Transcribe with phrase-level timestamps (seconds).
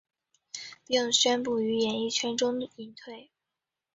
[0.87, 3.29] 并宣布于演艺圈中隐退。